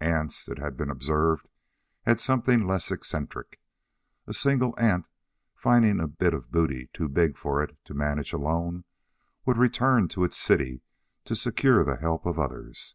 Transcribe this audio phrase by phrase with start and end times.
[0.00, 1.46] Ants, it had been observed,
[2.06, 3.60] had something less eccentric.
[4.26, 5.10] A single ant,
[5.54, 8.84] finding a bit of booty too big for it to manage alone,
[9.44, 10.80] would return to its city
[11.26, 12.94] to secure the help of others.